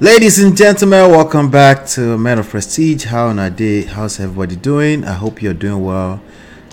[0.00, 3.06] Ladies and gentlemen, welcome back to Man of Prestige.
[3.06, 3.82] How on our day?
[3.82, 5.04] How's everybody doing?
[5.04, 6.22] I hope you're doing well.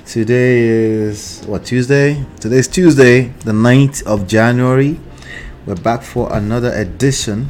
[0.05, 2.23] Today is what Tuesday?
[2.39, 4.99] Today's Tuesday, the 9th of January.
[5.65, 7.49] We're back for another edition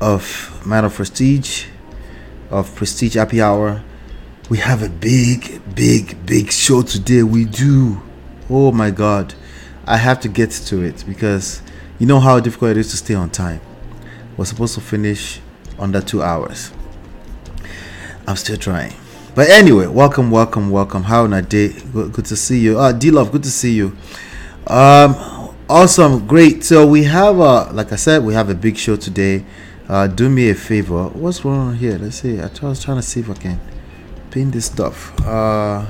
[0.00, 1.66] of Man of Prestige,
[2.48, 3.82] of Prestige Happy Hour.
[4.50, 7.24] We have a big, big, big show today.
[7.24, 8.00] We do.
[8.48, 9.34] Oh my god.
[9.84, 11.60] I have to get to it because
[11.98, 13.60] you know how difficult it is to stay on time.
[14.36, 15.40] We're supposed to finish
[15.78, 16.72] under two hours.
[18.26, 18.94] I'm still trying.
[19.34, 21.04] But anyway, welcome, welcome, welcome.
[21.04, 21.74] How on a day?
[21.92, 22.78] Good, to see you.
[22.78, 23.96] Uh, D Love, good to see you.
[24.66, 26.64] Um, awesome, great.
[26.64, 29.44] So we have, uh, like I said, we have a big show today.
[29.88, 31.08] Uh, do me a favor.
[31.08, 31.98] What's wrong here?
[31.98, 32.40] Let's see.
[32.40, 33.60] I was trying to see if I can
[34.30, 35.18] pin this stuff.
[35.26, 35.86] Uh,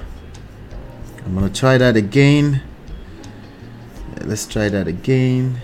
[1.25, 2.63] I'm gonna try that again.
[4.23, 5.61] Let's try that again.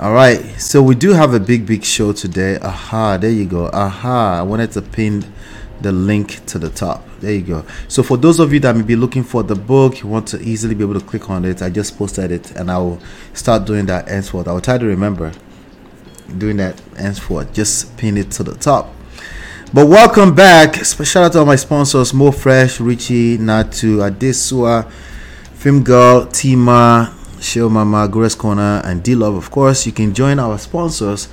[0.00, 2.56] All right, so we do have a big, big show today.
[2.62, 3.66] Aha, there you go.
[3.66, 5.30] Aha, I wanted to pin
[5.82, 7.06] the link to the top.
[7.20, 7.66] There you go.
[7.86, 10.40] So for those of you that may be looking for the book, you want to
[10.40, 11.60] easily be able to click on it.
[11.60, 12.98] I just posted it, and I will
[13.34, 14.48] start doing that henceforth.
[14.48, 15.32] I will try to remember
[16.38, 17.52] doing that henceforth.
[17.52, 18.94] Just pin it to the top.
[19.74, 20.76] But welcome back.
[20.76, 24.90] Special shout out to all my sponsors: Mo Fresh, Richie, Natu, Adesua,
[25.56, 29.34] Film Girl, Tima, Show Mama, Grace Corner, and D Love.
[29.34, 31.28] Of course, you can join our sponsors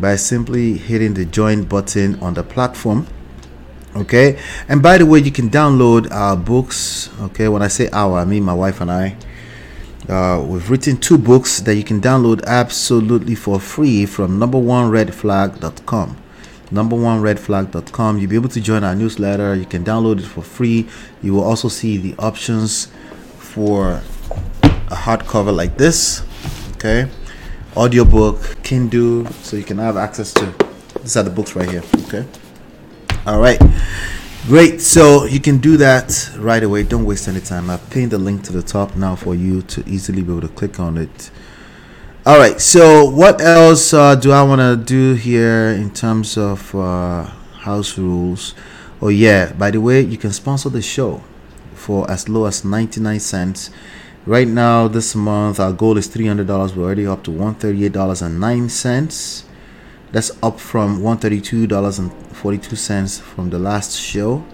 [0.00, 3.06] by simply hitting the join button on the platform.
[3.96, 7.10] Okay, and by the way, you can download our books.
[7.20, 9.16] Okay, when I say our, I mean my wife and I.
[10.08, 14.88] Uh, we've written two books that you can download absolutely for free from number one
[14.88, 16.16] redflag.com
[16.70, 20.42] number one redflag.com you'll be able to join our newsletter you can download it for
[20.42, 20.88] free
[21.22, 22.86] you will also see the options
[23.38, 24.00] for
[24.88, 26.22] a hardcover like this
[26.72, 27.08] okay?
[27.76, 30.54] Audiobook kindle so you can have access to
[31.00, 32.24] these are the books right here okay?
[33.26, 33.60] All right
[34.46, 37.68] great so you can do that right away don't waste any time.
[37.68, 40.48] I've pinned the link to the top now for you to easily be able to
[40.48, 41.30] click on it.
[42.24, 46.74] All right so what else uh, do i want to do here in terms of
[46.74, 48.54] uh, house rules?
[49.02, 51.22] Oh yeah by the way you can sponsor the show
[51.74, 53.70] for as low as 99 cents
[54.26, 56.74] Right now, this month, our goal is $300.
[56.74, 59.44] We're already up to $138.09.
[60.10, 64.44] That's up from $132.42 from the last show.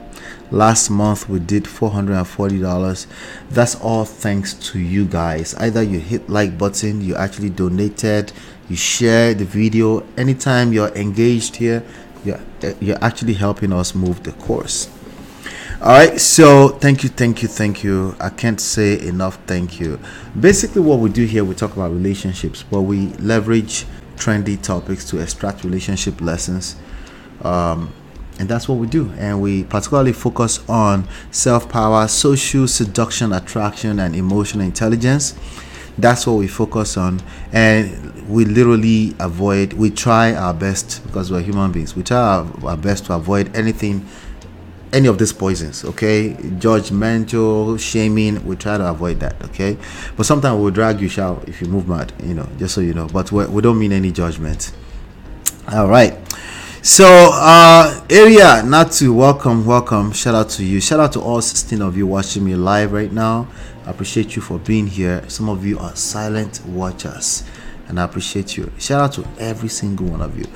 [0.50, 3.06] Last month, we did $440.
[3.48, 5.54] That's all thanks to you guys.
[5.54, 8.30] Either you hit like button, you actually donated,
[8.68, 10.04] you share the video.
[10.18, 11.82] Anytime you're engaged here,
[12.26, 12.42] you're,
[12.78, 14.90] you're actually helping us move the course.
[15.80, 18.14] All right, so thank you, thank you, thank you.
[18.20, 19.98] I can't say enough thank you.
[20.38, 23.84] Basically, what we do here, we talk about relationships, but we leverage
[24.16, 26.76] trendy topics to extract relationship lessons.
[27.42, 27.92] Um,
[28.38, 29.10] and that's what we do.
[29.19, 35.34] And we particularly focus on self power, social seduction, attraction, and emotional intelligence.
[35.98, 37.20] That's what we focus on.
[37.52, 41.94] And we literally avoid, we try our best because we're human beings.
[41.94, 44.06] We try our, our best to avoid anything
[44.92, 46.34] any of these poisons okay?
[46.34, 49.76] Judgmental shaming we try to avoid that okay?
[50.16, 52.94] But sometimes we'll drag you shout if you move mad you know just so you
[52.94, 53.06] know.
[53.06, 54.72] But we don't mean any judgment.
[55.72, 56.19] All right.
[56.82, 60.81] So uh area not to welcome welcome shout out to you.
[60.81, 63.48] Shout out to all 16 of you watching me live right now.
[63.86, 65.28] I appreciate you for being here.
[65.28, 67.44] Some of you are silent watchers
[67.88, 68.72] and i appreciate you.
[68.78, 70.47] Shout out to every single one of you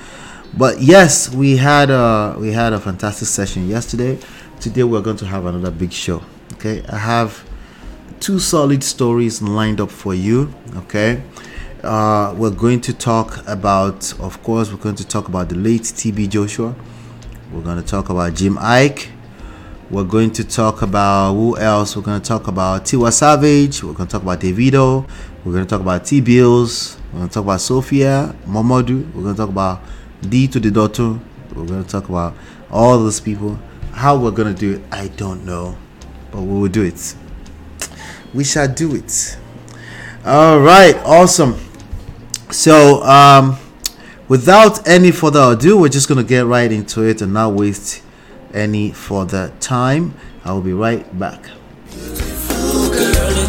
[0.55, 4.19] but yes, we had a we had a fantastic session yesterday.
[4.61, 6.23] Today we're going to have another big show.
[6.55, 7.45] Okay, I have
[8.21, 10.53] two solid stories lined up for you.
[10.77, 11.23] Okay,
[11.83, 15.83] uh, we're going to talk about, of course, we're going to talk about the late
[15.83, 16.75] TB Joshua.
[17.53, 19.09] We're going to talk about Jim Iyke.
[19.89, 21.95] We're going to talk about who else?
[21.95, 23.85] We're going to talk about Tiwa Savage.
[23.85, 25.09] We're going to talk about Davido.
[25.45, 26.99] We're going to talk about Teebillz.
[27.13, 29.15] We're going to talk about Sophia Momodu.
[29.15, 29.81] We're going to talk about
[30.23, 31.19] D to the daughter.
[31.55, 32.35] We're going to talk about
[32.71, 33.59] all those people.
[33.93, 35.77] How we're going to do it, I don't know.
[36.31, 37.15] But we will do it.
[38.35, 39.39] We shall do it.
[40.25, 40.97] All right.
[41.05, 41.57] Awesome.
[42.51, 43.57] So, um,
[44.29, 48.03] without any further ado, we're just going to get right into it and not waste
[48.53, 50.15] any further time.
[50.45, 51.51] I will be right back.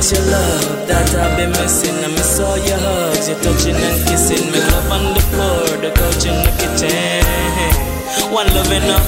[0.07, 1.93] Your love that I've been missing.
[2.01, 4.49] I miss all your hugs, your touching and kissing.
[4.53, 8.31] Make love on the floor, the couch in the kitchen.
[8.31, 9.03] One love enough,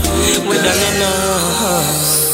[0.46, 2.29] we done enough.